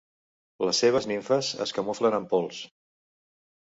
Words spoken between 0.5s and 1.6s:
Les seves nimfes